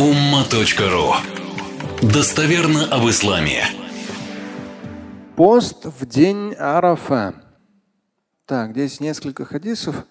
umma.ru 0.00 1.12
Достоверно 2.00 2.86
об 2.86 3.06
исламе. 3.10 3.64
Пост 5.36 5.84
в 5.84 6.06
день 6.06 6.54
Арафа. 6.54 7.34
Так, 8.46 8.70
здесь 8.70 9.00
несколько 9.00 9.44
хадисов. 9.44 10.06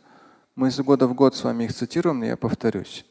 Мы 0.55 0.67
из 0.67 0.79
года 0.79 1.07
в 1.07 1.15
год 1.15 1.35
с 1.35 1.43
вами 1.43 1.63
их 1.63 1.73
цитируем, 1.73 2.19
но 2.19 2.25
я 2.27 2.37
повторюсь. 2.37 3.03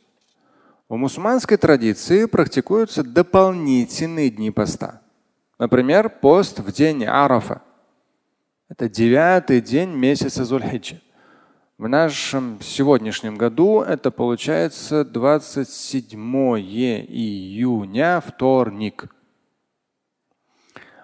В 0.89 0.95
мусульманской 0.95 1.57
традиции 1.57 2.27
практикуются 2.27 3.03
дополнительные 3.03 4.31
дни 4.31 4.53
поста. 4.53 5.03
Например, 5.59 6.09
пост 6.09 6.61
в 6.61 6.71
день 6.71 7.05
Арафа. 7.07 7.61
Это 8.69 8.89
девятый 8.89 9.61
день 9.61 9.91
месяца 9.91 10.45
Зульхиджа. 10.45 11.01
В 11.79 11.87
нашем 11.87 12.59
сегодняшнем 12.61 13.37
году 13.37 13.83
это 13.83 14.11
получается 14.11 15.05
27 15.05 16.19
июня, 16.59 18.21
вторник. 18.21 19.05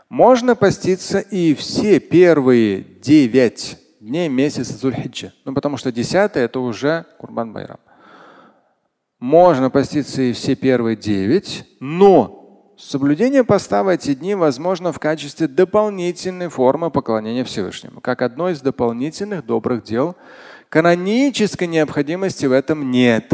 Можно 0.08 0.56
поститься 0.56 1.20
и 1.20 1.54
все 1.54 2.00
первые 2.00 2.80
девять 2.82 3.78
дней 4.00 4.28
месяца 4.28 4.72
Зульхиджа. 4.72 5.32
Ну, 5.44 5.54
потому 5.54 5.76
что 5.76 5.92
десятый 5.92 6.42
это 6.42 6.58
уже 6.58 7.06
Курбан 7.18 7.52
Байрам. 7.52 7.78
Можно 9.20 9.70
поститься 9.70 10.22
и 10.22 10.32
все 10.32 10.56
первые 10.56 10.96
девять, 10.96 11.68
но 11.78 12.74
соблюдение 12.76 13.44
поста 13.44 13.84
в 13.84 13.88
эти 13.88 14.12
дни 14.12 14.34
возможно 14.34 14.90
в 14.90 14.98
качестве 14.98 15.46
дополнительной 15.46 16.48
формы 16.48 16.90
поклонения 16.90 17.44
Всевышнему, 17.44 18.00
как 18.00 18.22
одно 18.22 18.50
из 18.50 18.60
дополнительных 18.60 19.46
добрых 19.46 19.84
дел– 19.84 20.16
Канонической 20.68 21.66
необходимости 21.66 22.46
в 22.46 22.52
этом 22.52 22.90
нет. 22.90 23.32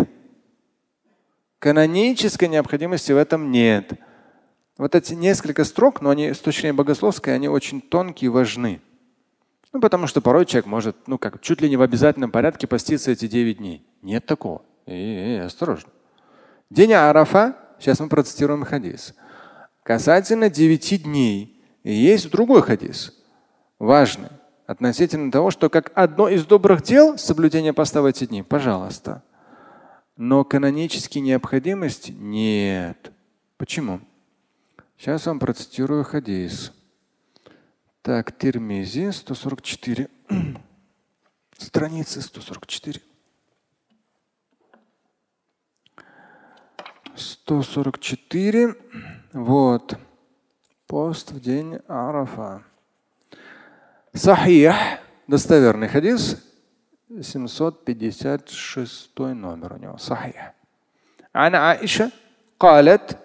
Канонической 1.59 2.48
необходимости 2.48 3.12
в 3.12 3.16
этом 3.16 3.51
нет. 3.51 3.93
Вот 4.79 4.95
эти 4.95 5.14
несколько 5.14 5.64
строк, 5.64 6.01
но 6.01 6.11
они 6.11 6.33
с 6.33 6.39
точки 6.39 6.62
зрения 6.62 6.77
богословской, 6.77 7.34
они 7.34 7.48
очень 7.48 7.81
тонкие 7.81 8.27
и 8.27 8.31
важны. 8.31 8.81
Ну, 9.73 9.81
потому 9.81 10.06
что 10.06 10.20
порой 10.20 10.47
человек 10.47 10.67
может, 10.67 10.97
ну, 11.06 11.19
как 11.19 11.41
чуть 11.41 11.61
ли 11.61 11.69
не 11.69 11.77
в 11.77 11.83
обязательном 11.83 12.31
порядке 12.31 12.67
поститься 12.67 13.11
эти 13.11 13.28
9 13.28 13.58
дней. 13.58 13.86
Нет 14.03 14.27
такого. 14.27 14.62
И, 14.86 15.41
осторожно. 15.45 15.91
День 16.70 16.95
Арафа, 16.95 17.56
сейчас 17.78 18.01
мы 18.01 18.08
процитируем 18.08 18.64
хадис. 18.64 19.14
Касательно 19.83 20.51
9 20.51 21.03
дней 21.05 21.62
есть 21.84 22.31
другой 22.31 22.62
хадис, 22.62 23.14
важный 23.78 24.28
относительно 24.71 25.33
того, 25.33 25.51
что 25.51 25.69
как 25.69 25.91
одно 25.97 26.29
из 26.29 26.47
добрых 26.47 26.83
дел 26.83 27.19
соблюдение 27.19 27.73
поста 27.73 28.03
в 28.03 28.05
эти 28.05 28.25
дни, 28.27 28.45
пожалуйста. 28.45 29.25
Но 30.17 30.45
канонически 30.45 31.19
необходимости 31.19 32.13
нет. 32.13 33.11
Почему? 33.57 34.01
Сейчас 34.97 35.27
вам 35.27 35.41
процитирую 35.41 36.05
хадис. 36.05 36.73
Так, 38.03 38.39
Тирмизи, 38.39 39.11
144. 39.11 40.09
Страница 41.59 42.23
144. 42.23 43.01
144. 47.17 48.77
Вот. 49.33 49.98
Пост 50.87 51.33
в 51.33 51.41
день 51.41 51.81
Арафа. 51.89 52.63
Сахих, 54.14 54.73
достоверный 55.28 55.88
хадис, 55.88 56.38
756 57.22 59.17
номер 59.17 59.73
у 59.73 59.78
него, 59.78 59.98
сахих. 59.98 60.53
عن 61.36 61.56
عائشة 61.56 62.11
قالت 62.59 63.17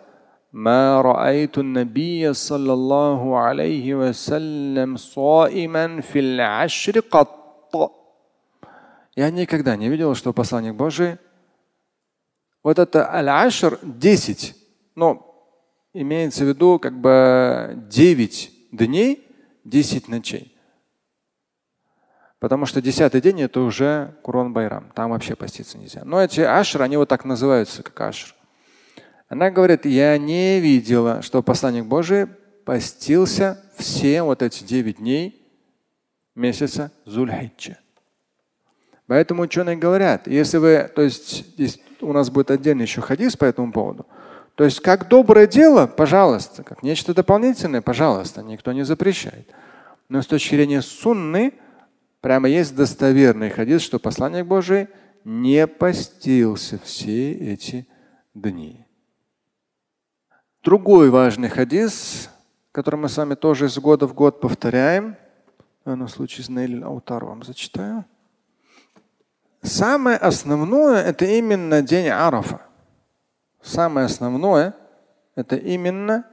ما 0.53 1.01
رأيت 1.01 1.59
النبي 1.59 2.33
صلى 2.33 2.73
الله 2.73 3.39
عليه 3.39 3.95
وسلم 3.95 4.97
صائما 4.97 6.01
في 6.01 6.19
العشر 6.19 7.01
قط. 7.01 7.39
Я 9.17 9.31
никогда 9.31 9.77
не 9.77 9.89
видел, 9.89 10.15
что 10.15 10.33
посланник 10.33 10.75
Божий 10.75 11.19
вот 12.63 12.79
это 12.79 13.13
аль-ашр 13.13 13.79
10, 13.83 14.55
но 14.95 15.55
имеется 15.95 16.45
в 16.45 16.49
виду 16.49 16.79
как 16.79 17.01
бы 17.01 17.79
9 17.89 18.51
дней, 18.73 19.27
10 19.65 20.09
ночей. 20.09 20.54
Потому 22.46 22.68
что 22.68 22.80
десятый 22.80 23.22
день 23.22 23.42
это 23.42 23.60
уже 23.62 24.14
Курон 24.22 24.54
Байрам. 24.54 24.92
Там 24.94 25.10
вообще 25.10 25.36
поститься 25.36 25.80
нельзя. 25.80 26.04
Но 26.06 26.22
эти 26.22 26.42
ашр, 26.42 26.84
они 26.84 26.96
вот 26.96 27.10
так 27.10 27.26
называются, 27.26 27.82
как 27.82 28.00
ашр. 28.00 28.36
Она 29.30 29.50
говорит, 29.50 29.88
я 29.88 30.16
не 30.20 30.60
видела, 30.60 31.24
что 31.24 31.42
посланник 31.42 31.86
Божий 31.86 32.28
постился 32.64 33.60
все 33.80 34.22
вот 34.22 34.44
эти 34.44 34.64
девять 34.64 34.98
дней 34.98 35.44
месяца 36.36 36.92
Зульхиджа. 37.06 37.80
Поэтому 39.08 39.42
ученые 39.42 39.76
говорят, 39.76 40.28
если 40.28 40.60
вы, 40.60 40.88
то 40.96 41.02
есть 41.02 41.56
здесь 41.56 41.80
у 42.00 42.14
нас 42.14 42.30
будет 42.30 42.52
отдельный 42.52 42.84
еще 42.84 43.02
хадис 43.02 43.36
по 43.36 43.46
этому 43.46 43.72
поводу. 43.72 44.06
То 44.54 44.66
есть 44.66 44.82
как 44.82 45.08
доброе 45.08 45.48
дело, 45.48 45.88
пожалуйста, 45.88 46.62
как 46.62 46.84
нечто 46.84 47.16
дополнительное, 47.16 47.82
пожалуйста, 47.82 48.44
никто 48.44 48.72
не 48.72 48.86
запрещает. 48.86 49.50
Но 50.10 50.22
с 50.22 50.28
точки 50.28 50.54
зрения 50.54 50.84
сунны, 50.84 51.54
Прямо 52.26 52.50
есть 52.50 52.76
достоверный 52.76 53.52
хадис, 53.52 53.84
что 53.84 54.00
посланник 54.00 54.48
Божий 54.48 54.88
не 55.26 55.68
постился 55.68 56.80
все 56.80 57.34
эти 57.34 57.88
дни. 58.34 58.84
Другой 60.64 61.12
важный 61.12 61.50
хадис, 61.50 62.32
который 62.72 62.96
мы 62.96 63.10
с 63.10 63.18
вами 63.18 63.36
тоже 63.36 63.68
из 63.68 63.78
года 63.78 64.08
в 64.08 64.16
год 64.16 64.42
повторяем. 64.42 65.18
На 65.86 66.08
случай 66.08 66.42
с 66.42 66.50
Нейль 66.50 66.84
Аутар 66.84 67.24
вам 67.26 67.44
зачитаю. 67.44 68.06
Самое 69.62 70.18
основное– 70.18 71.04
это 71.06 71.26
именно 71.26 71.84
день 71.84 72.08
Арафа. 72.08 72.62
Самое 73.62 74.08
основное– 74.08 74.74
это 75.36 75.58
именно 75.58 76.26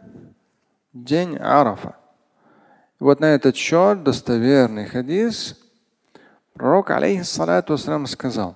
день 0.94 1.36
Арафа. 1.36 1.96
Вот 2.98 3.20
на 3.20 3.26
этот 3.34 3.56
счет 3.56 4.02
достоверный 4.02 4.86
хадис 4.86 5.61
Пророк, 6.53 6.91
алейхиссалату 6.91 7.73
вассалам, 7.73 8.05
сказал, 8.07 8.55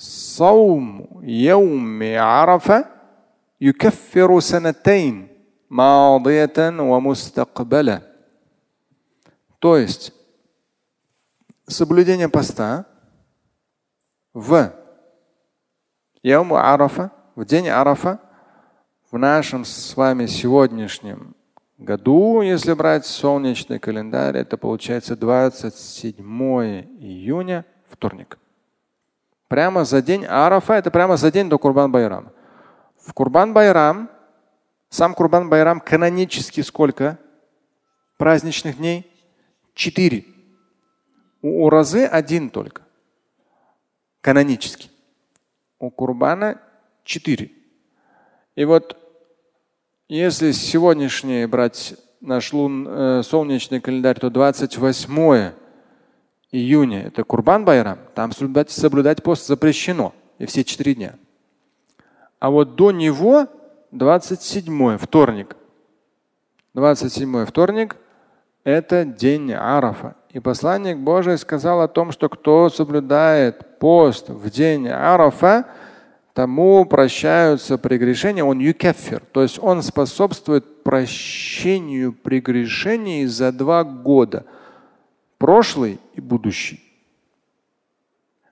صوم 0.00 1.20
يوم 1.22 2.02
عرفة 2.02 2.84
يكفر 3.60 4.40
سنتين 4.40 5.28
ماضية 5.70 6.58
ومستقبلا. 6.58 8.02
То 9.58 9.76
есть 9.76 10.14
соблюдение 11.68 12.30
поста 12.30 12.86
в 14.32 14.72
Яуму 16.22 16.56
Арафа, 16.56 17.10
в 17.36 17.44
день 17.44 17.68
Арафа, 17.68 18.20
в 19.10 19.18
нашем 19.18 19.66
с 19.66 19.94
вами 19.96 20.24
сегодняшнем 20.24 21.34
году, 21.77 22.41
если 22.41 22.73
брать 22.73 23.05
солнечный 23.05 23.79
календарь, 23.79 24.37
это 24.37 24.57
получается 24.57 25.15
27 25.15 26.25
июня, 26.99 27.65
вторник. 27.89 28.37
Прямо 29.47 29.85
за 29.85 30.01
день 30.01 30.25
Арафа, 30.25 30.73
это 30.73 30.89
прямо 30.91 31.17
за 31.17 31.31
день 31.31 31.49
до 31.49 31.57
Курбан 31.57 31.91
Байрама. 31.91 32.31
В 32.97 33.13
Курбан 33.13 33.53
Байрам, 33.53 34.09
сам 34.89 35.13
Курбан 35.13 35.49
Байрам 35.49 35.79
канонически 35.79 36.61
сколько 36.61 37.19
праздничных 38.17 38.77
дней? 38.77 39.11
Четыре. 39.73 40.25
У 41.41 41.65
Уразы 41.65 42.05
один 42.05 42.49
только. 42.49 42.81
Канонически. 44.21 44.89
У 45.77 45.91
Курбана 45.91 46.59
четыре. 47.03 47.51
И 48.55 48.65
вот 48.65 49.04
если 50.07 50.51
сегодняшний 50.51 51.45
брать 51.45 51.95
наш 52.21 52.53
лун, 52.53 52.87
э, 52.87 53.23
солнечный 53.23 53.81
календарь, 53.81 54.19
то 54.19 54.29
28 54.29 55.53
июня 56.51 57.07
это 57.07 57.23
Курбан 57.23 57.65
Байрам, 57.65 57.99
там 58.13 58.31
соблюдать, 58.31 58.69
соблюдать 58.69 59.23
пост 59.23 59.47
запрещено, 59.47 60.13
и 60.37 60.45
все 60.45 60.63
четыре 60.63 60.95
дня. 60.95 61.15
А 62.39 62.49
вот 62.49 62.75
до 62.75 62.91
него 62.91 63.47
27 63.91 64.97
вторник. 64.97 65.55
27 66.75 67.45
вторник– 67.45 67.95
это 68.63 69.05
день 69.05 69.53
Арафа. 69.53 70.15
И 70.29 70.39
посланник 70.39 70.97
Божий 70.97 71.37
сказал 71.37 71.81
о 71.81 71.87
том, 71.87 72.11
что 72.11 72.27
кто 72.29 72.69
соблюдает 72.69 73.79
пост 73.79 74.29
в 74.29 74.49
день 74.49 74.89
Арафа, 74.89 75.65
тому 76.35 76.83
прощаются 76.83 77.77
прегрешения, 77.77 78.43
он 78.43 78.59
юкефир, 78.59 79.21
то 79.31 79.41
есть 79.41 79.57
он 79.57 79.81
способствует 79.81 80.83
прощению 80.83 82.11
прегрешений 82.11 83.25
за 83.25 83.53
два 83.53 83.85
года, 83.85 84.45
прошлый 85.37 85.97
и 86.13 86.19
будущий. 86.19 86.83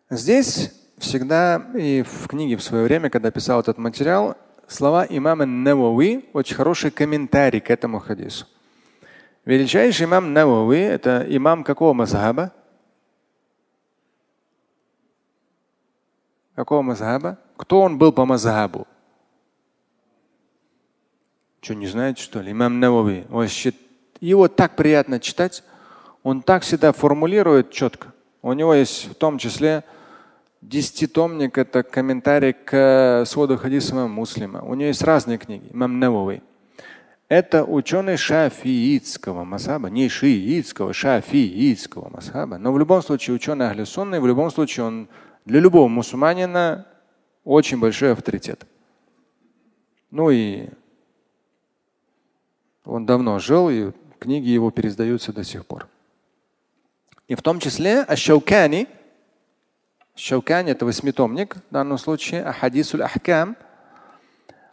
Здесь 0.10 0.74
всегда 0.98 1.62
и 1.76 2.04
в 2.04 2.30
книге 2.30 2.56
в 2.56 2.64
свое 2.64 2.86
время, 2.86 3.10
когда 3.10 3.32
писал 3.32 3.60
этот 3.60 3.78
материал, 3.78 4.38
слова 4.66 5.06
имама 5.10 5.46
Навави 5.46 6.30
очень 6.32 6.56
хороший 6.56 6.90
комментарий 6.90 7.60
к 7.60 7.70
этому 7.70 8.00
хадису. 8.00 8.48
Величайший 9.44 10.06
имам 10.06 10.32
Навави– 10.32 10.80
это 10.80 11.26
имам 11.28 11.66
какого 11.66 11.92
мазхаба? 11.92 12.54
Какого 16.56 16.82
мазхаба? 16.82 17.40
Кто 17.58 17.82
он 17.82 17.98
был 17.98 18.12
по 18.12 18.26
мазхабу? 18.26 18.88
Что, 21.62 21.76
не 21.76 21.88
знаете, 21.88 22.22
что 22.22 22.42
ли? 22.42 22.52
Имам 22.52 22.80
Навави. 22.80 23.26
Его 24.20 24.48
так 24.48 24.76
приятно 24.76 25.20
читать. 25.20 25.64
Он 26.24 26.42
так 26.42 26.64
всегда 26.64 26.92
формулирует 26.92 27.72
четко. 27.72 28.14
У 28.42 28.52
него 28.54 28.74
есть 28.74 29.06
в 29.06 29.16
том 29.16 29.38
числе 29.38 29.84
десятитомник, 30.62 31.58
это 31.58 31.84
комментарий 31.84 32.54
к 32.54 33.24
своду 33.26 33.58
хадиса 33.58 34.08
муслима. 34.08 34.62
У 34.62 34.74
него 34.74 34.88
есть 34.88 35.04
разные 35.04 35.38
книги. 35.38 35.70
Имам 35.72 36.00
Навави. 36.00 36.42
Это 37.30 37.64
ученый 37.64 38.18
шафиитского 38.18 39.44
масаба, 39.44 39.90
не 39.90 40.08
шиитского, 40.08 40.94
шафиитского 40.94 42.10
масаба. 42.10 42.58
Но 42.58 42.72
в 42.72 42.80
любом 42.80 43.02
случае 43.02 43.36
ученый 43.36 43.68
Ахли 43.68 43.86
в 43.86 44.28
любом 44.28 44.52
случае 44.52 44.86
он 44.86 45.08
для 45.46 45.60
любого 45.60 45.88
мусульманина 45.88 46.86
очень 47.44 47.80
большой 47.80 48.14
авторитет. 48.14 48.66
Ну 50.12 50.30
и 50.30 50.70
он 52.86 53.06
давно 53.06 53.40
жил, 53.40 53.70
и 53.70 53.92
книги 54.20 54.50
его 54.50 54.72
пересдаются 54.72 55.34
до 55.34 55.44
сих 55.44 55.66
пор. 55.66 55.88
И 57.28 57.36
в 57.36 57.42
том 57.42 57.60
числе 57.60 58.02
Аш-Шаукани, 58.02 58.88
Шаукани 60.16 60.72
это 60.72 60.86
восьмитомник, 60.86 61.56
в 61.56 61.74
данном 61.74 61.98
случае 61.98 62.44
Ахадисуль 62.44 63.02
Ахкам, 63.02 63.56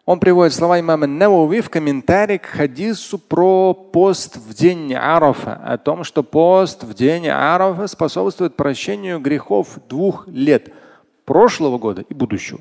он 0.04 0.18
приводит 0.18 0.54
слова 0.54 0.80
имама 0.80 1.06
Навави 1.06 1.60
в 1.60 1.70
комментарии 1.70 2.38
к 2.38 2.46
хадису 2.46 3.18
про 3.18 3.72
пост 3.72 4.38
в 4.38 4.54
день 4.54 4.92
Арафа, 4.94 5.54
о 5.54 5.78
том, 5.78 6.02
что 6.02 6.24
пост 6.24 6.82
в 6.82 6.94
день 6.94 7.28
Арафа 7.28 7.86
способствует 7.86 8.56
прощению 8.56 9.20
грехов 9.20 9.78
двух 9.88 10.26
лет 10.26 10.72
прошлого 11.29 11.77
года 11.77 12.03
и 12.07 12.13
будущего. 12.13 12.59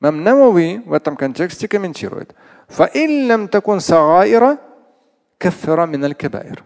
Имам 0.00 0.22
Навави 0.22 0.82
в 0.84 0.92
этом 0.92 1.16
контексте 1.16 1.68
комментирует. 1.68 2.34
كفر 5.38 5.86
من 5.86 6.04
الكبائر 6.04 6.64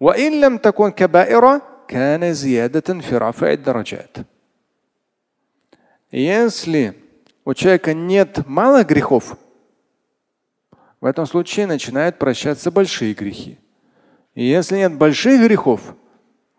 وإن 0.00 0.40
لم 0.40 0.58
تكن 0.58 0.90
كبائر 0.90 1.60
كان 1.88 2.32
زيادة 2.32 3.00
في 3.00 3.16
رفع 3.18 3.52
الدرجات 3.52 4.16
Если 6.12 6.94
у 7.44 7.54
человека 7.54 7.92
нет 7.92 8.46
малых 8.46 8.86
грехов, 8.86 9.36
в 11.00 11.06
этом 11.06 11.26
случае 11.26 11.66
начинают 11.66 12.20
прощаться 12.20 12.70
большие 12.70 13.14
грехи. 13.14 13.58
И 14.36 14.44
если 14.44 14.76
нет 14.76 14.96
больших 14.96 15.40
грехов, 15.42 15.96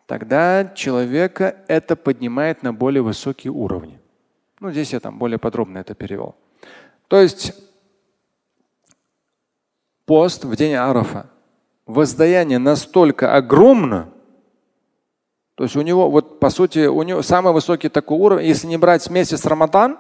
тогда 0.08 0.74
человека 0.76 1.56
это 1.70 1.96
поднимает 1.96 2.64
на 2.64 2.74
более 2.74 3.02
высокие 3.02 3.54
уровни. 3.54 3.98
Ну, 4.61 4.71
здесь 4.71 4.93
я 4.93 5.01
там 5.01 5.19
более 5.19 5.39
подробно 5.39 5.79
это 5.79 5.95
перевел. 5.95 6.35
То 7.09 7.21
есть 7.21 7.55
пост 10.05 10.45
в 10.45 10.55
день 10.55 10.75
Арафа 10.75 11.31
воздаяние 11.87 12.59
настолько 12.59 13.35
огромно, 13.35 14.11
то 15.57 15.65
есть 15.65 15.77
у 15.77 15.83
него, 15.83 16.11
вот 16.11 16.41
по 16.41 16.51
сути, 16.51 16.87
у 16.87 17.03
него 17.03 17.23
самый 17.23 17.53
высокий 17.53 17.89
такой 17.89 18.19
уровень, 18.19 18.47
если 18.47 18.67
не 18.67 18.79
брать 18.79 19.11
месяц 19.11 19.45
Рамадан, 19.45 19.99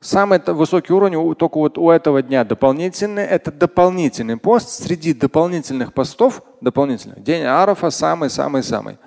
самый 0.00 0.40
высокий 0.46 0.92
уровень 0.92 1.34
только 1.34 1.58
вот 1.58 1.78
у 1.78 1.90
этого 1.90 2.22
дня 2.22 2.44
дополнительный, 2.44 3.24
это 3.24 3.50
дополнительный 3.50 4.36
пост 4.36 4.68
среди 4.68 5.14
дополнительных 5.14 5.92
постов, 5.92 6.42
дополнительных. 6.60 7.22
День 7.22 7.44
Арафа 7.44 7.90
самый-самый-самый. 7.90 8.98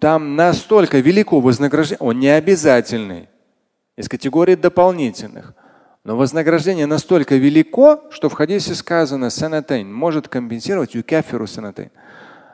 Там 0.00 0.36
настолько 0.36 1.00
велико 1.00 1.40
вознаграждение, 1.40 1.98
он 2.00 2.18
не 2.18 2.28
обязательный, 2.28 3.28
из 3.96 4.08
категории 4.08 4.54
дополнительных– 4.54 5.54
но 6.06 6.16
вознаграждение 6.16 6.86
настолько 6.86 7.34
велико, 7.34 8.04
что 8.10 8.28
в 8.28 8.34
хадисе 8.34 8.76
сказано 8.76 9.28
санатейн 9.28 9.92
может 9.92 10.28
компенсировать 10.28 10.94
юкафиру 10.94 11.48
санатейн. 11.48 11.90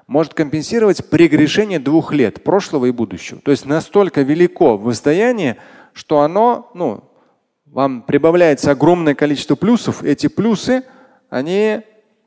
Может 0.06 0.32
компенсировать 0.32 1.10
прегрешение 1.10 1.78
двух 1.78 2.14
лет, 2.14 2.42
прошлого 2.42 2.86
и 2.86 2.92
будущего. 2.92 3.42
То 3.42 3.50
есть 3.50 3.66
настолько 3.66 4.22
велико 4.22 4.78
воздаяние, 4.78 5.58
что 5.92 6.22
оно, 6.22 6.70
ну, 6.72 7.04
вам 7.66 8.00
прибавляется 8.00 8.70
огромное 8.70 9.14
количество 9.14 9.54
плюсов. 9.54 10.02
Эти 10.02 10.28
плюсы, 10.28 10.84
они 11.28 11.82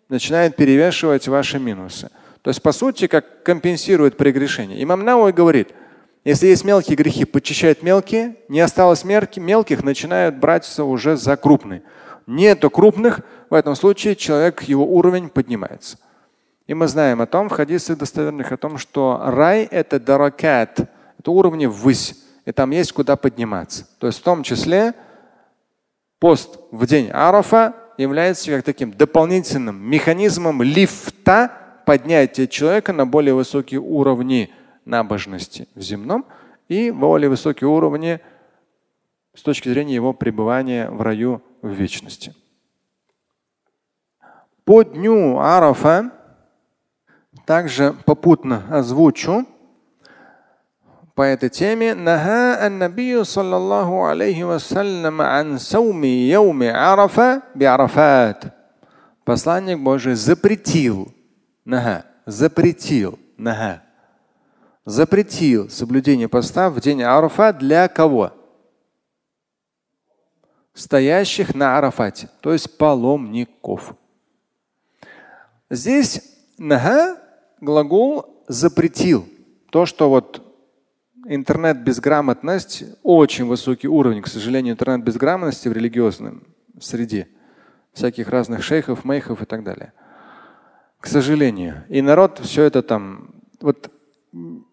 начинают 0.10 0.56
перевешивать 0.56 1.28
ваши 1.28 1.58
минусы. 1.58 2.12
То 2.46 2.52
есть, 2.52 2.62
по 2.62 2.72
сути, 2.72 3.08
как 3.08 3.44
компенсирует 3.44 4.16
прегрешение. 4.16 4.82
Имам 4.82 5.04
Науи 5.04 5.34
говорит– 5.34 5.74
если 6.26 6.48
есть 6.48 6.66
мелкие 6.66 6.98
грехи, 6.98 7.24
подчищают 7.24 7.84
мелкие, 7.84 8.36
не 8.50 8.60
осталось 8.60 9.04
мелких, 9.04 9.84
начинают 9.84 10.38
браться 10.38 10.84
уже 10.84 11.18
за 11.18 11.38
крупные. 11.38 11.84
Нету 12.26 12.72
крупных, 12.72 13.20
в 13.52 13.54
этом 13.54 13.76
случае 13.76 14.16
человек, 14.16 14.64
его 14.64 14.84
уровень 14.84 15.30
поднимается. 15.30 16.00
И 16.66 16.74
мы 16.74 16.88
знаем 16.88 17.22
о 17.22 17.28
том, 17.28 17.48
в 17.48 17.52
хадисах 17.52 18.00
достоверных, 18.00 18.52
о 18.52 18.58
том, 18.58 18.80
что 18.80 19.22
рай– 19.24 19.66
это 19.72 20.00
даракат, 20.00 20.90
это 21.20 21.32
уровни 21.32 21.68
ввысь, 21.68 22.16
и 22.46 22.52
там 22.52 22.72
есть 22.72 22.92
куда 22.92 23.18
подниматься. 23.18 23.88
То 24.00 24.08
есть 24.08 24.18
в 24.18 24.24
том 24.24 24.42
числе 24.42 24.96
пост 26.18 26.58
в 26.72 26.88
день 26.88 27.12
Арафа 27.12 27.76
является 28.00 28.50
как 28.50 28.64
таким 28.64 28.92
дополнительным 28.92 29.80
механизмом 29.80 30.64
лифта 30.64 31.65
поднятие 31.86 32.48
человека 32.48 32.94
на 32.94 33.06
более 33.06 33.34
высокие 33.34 33.80
уровни 33.80 34.52
набожности 34.86 35.68
в 35.76 35.82
земном 35.82 36.26
и 36.68 36.92
более 36.92 37.30
высокие 37.30 37.68
уровни 37.68 38.20
с 39.34 39.42
точки 39.42 39.70
зрения 39.70 39.96
его 39.96 40.14
пребывания 40.14 40.90
в 40.90 41.02
раю 41.02 41.42
в 41.62 41.70
вечности. 41.70 42.34
По 44.64 44.84
дню 44.84 45.38
Арафа 45.40 46.12
также 47.46 47.94
попутно 48.06 48.64
озвучу 48.70 49.46
по 51.14 51.22
этой 51.22 51.50
теме. 51.50 51.94
Наха 51.96 52.66
ан-набию 52.66 53.26
саллаллаху 53.26 54.06
алейхи 54.06 54.42
вассалям 54.42 55.22
ан 55.22 55.60
сауми 55.60 56.68
Арафа 56.68 57.42
би 57.54 57.66
Арафат. 57.66 58.54
Посланник 59.24 59.80
Божий 59.80 60.16
запретил 60.16 61.15
нага, 61.66 62.06
запретил, 62.26 63.20
нага, 63.38 63.84
запретил 64.86 65.70
соблюдение 65.70 66.30
поста 66.30 66.70
в 66.70 66.80
день 66.80 67.04
Арафа 67.04 67.52
для 67.52 67.88
кого? 67.88 68.32
Стоящих 70.74 71.56
на 71.56 71.78
Арафате, 71.78 72.30
то 72.42 72.54
есть 72.54 72.78
паломников. 72.78 73.96
Здесь 75.70 76.22
нага 76.58 77.18
глагол 77.60 78.44
запретил. 78.48 79.28
То, 79.72 79.86
что 79.86 80.10
вот 80.10 80.42
интернет-безграмотность, 81.26 82.84
очень 83.04 83.46
высокий 83.46 83.88
уровень, 83.88 84.22
к 84.22 84.28
сожалению, 84.28 84.74
интернет-безграмотности 84.74 85.68
в 85.68 85.74
религиозном 85.74 86.44
среде 86.80 87.28
всяких 87.94 88.30
разных 88.30 88.64
шейхов, 88.64 89.06
мейхов 89.06 89.42
и 89.42 89.46
так 89.46 89.64
далее. 89.64 89.94
К 91.06 91.08
сожалению. 91.08 91.84
И 91.88 92.02
народ 92.02 92.40
все 92.44 92.64
это 92.64 92.82
там, 92.82 93.30
вот 93.62 93.90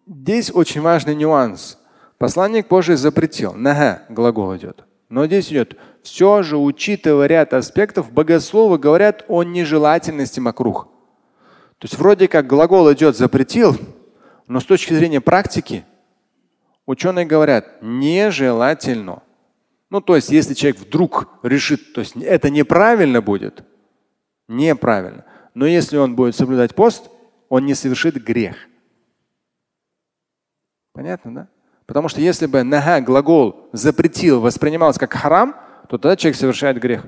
Здесь 0.06 0.50
очень 0.52 0.80
важный 0.80 1.14
нюанс. 1.14 1.78
Посланник 2.18 2.68
Божий 2.68 2.96
запретил. 2.96 3.54
Нага 3.54 4.02
глагол 4.08 4.56
идет. 4.56 4.84
Но 5.08 5.26
здесь 5.26 5.50
идет. 5.50 5.76
Все 6.02 6.42
же, 6.42 6.56
учитывая 6.56 7.26
ряд 7.26 7.54
аспектов, 7.54 8.12
богословы 8.12 8.78
говорят 8.78 9.24
о 9.28 9.42
нежелательности 9.42 10.40
макрух. 10.40 10.88
То 11.78 11.86
есть 11.86 11.96
вроде 11.96 12.28
как 12.28 12.46
глагол 12.46 12.92
идет 12.92 13.16
запретил, 13.16 13.76
но 14.48 14.60
с 14.60 14.64
точки 14.64 14.94
зрения 14.94 15.20
практики 15.20 15.84
ученые 16.86 17.26
говорят 17.26 17.82
нежелательно. 17.82 19.22
Ну, 19.90 20.00
то 20.00 20.16
есть, 20.16 20.30
если 20.30 20.54
человек 20.54 20.80
вдруг 20.80 21.28
решит, 21.42 21.92
то 21.92 22.00
есть 22.00 22.16
это 22.16 22.48
неправильно 22.50 23.20
будет, 23.20 23.62
неправильно. 24.48 25.24
Но 25.54 25.66
если 25.66 25.97
он 25.97 26.16
будет 26.16 26.35
соблюдать 26.35 26.75
пост, 26.75 27.11
он 27.49 27.66
не 27.66 27.75
совершит 27.75 28.14
грех. 28.23 28.56
Понятно, 30.92 31.35
да? 31.35 31.49
Потому 31.87 32.09
что 32.09 32.21
если 32.21 32.47
бы 32.47 32.62
нага 32.62 33.00
глагол 33.04 33.68
запретил, 33.73 34.40
воспринимался 34.40 35.00
как 35.00 35.12
харам, 35.12 35.54
то 35.88 35.99
тогда 35.99 36.16
человек 36.16 36.38
совершает 36.38 36.78
грех. 36.78 37.06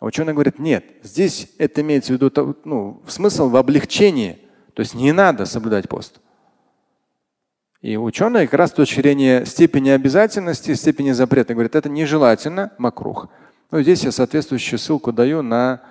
А 0.00 0.06
ученый 0.06 0.32
говорит, 0.32 0.58
нет, 0.58 0.84
здесь 1.02 1.52
это 1.58 1.82
имеется 1.82 2.12
в 2.12 2.16
виду 2.16 2.56
ну, 2.64 3.02
смысл 3.06 3.48
в 3.48 3.56
облегчении. 3.56 4.38
То 4.74 4.80
есть 4.80 4.94
не 4.94 5.12
надо 5.12 5.44
соблюдать 5.44 5.88
пост. 5.88 6.20
И 7.82 7.96
ученые 7.96 8.46
как 8.46 8.58
раз 8.58 8.70
с 8.70 8.74
точки 8.74 9.00
зрения 9.00 9.44
степени 9.44 9.90
обязательности, 9.90 10.74
степени 10.74 11.12
запрета 11.12 11.54
говорят, 11.54 11.74
это 11.74 11.88
нежелательно, 11.88 12.72
макрух. 12.78 13.28
Ну, 13.70 13.80
здесь 13.82 14.04
я 14.04 14.12
соответствующую 14.12 14.78
ссылку 14.78 15.12
даю 15.12 15.42
на 15.42 15.82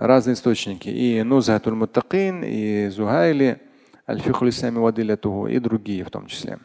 разные 0.00 0.34
источники. 0.34 0.88
И 0.88 1.22
Нузатуль 1.22 1.74
Муттакин, 1.74 2.42
и 2.42 2.88
Зухайли, 2.88 3.60
Аль-Фихуль 4.08 4.50
и 5.48 5.58
другие 5.58 6.04
в 6.04 6.10
том 6.10 6.26
числе. 6.26 6.58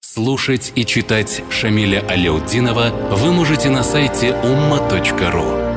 Слушать 0.00 0.72
и 0.74 0.84
читать 0.84 1.42
Шамиля 1.50 2.04
Аляутдинова 2.06 2.90
вы 3.16 3.32
можете 3.32 3.70
на 3.70 3.82
сайте 3.82 4.28
umma.ru. 4.28 5.72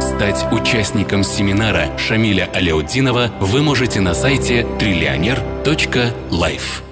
Стать 0.00 0.46
участником 0.52 1.24
семинара 1.24 1.96
Шамиля 1.96 2.50
Аляутдинова 2.52 3.30
вы 3.40 3.62
можете 3.62 4.00
на 4.00 4.14
сайте 4.14 4.66
триллионер.life. 4.78 6.87